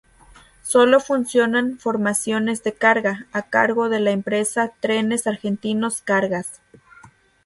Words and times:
Sólo 0.63 0.99
funcionan 0.99 1.77
formaciones 1.77 2.63
de 2.63 2.73
carga, 2.73 3.27
a 3.31 3.43
cargo 3.43 3.87
de 3.87 3.99
la 3.99 4.09
empresa 4.09 4.71
Trenes 4.81 5.27
Argentinos 5.27 6.01
Cargas. 6.01 6.59